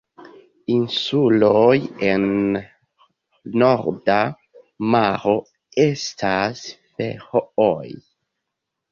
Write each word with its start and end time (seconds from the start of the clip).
Insuloj 0.75 1.73
en 2.05 2.23
Norda 3.63 4.15
maro 4.95 5.35
estas 5.83 6.63
Ferooj. 6.87 7.87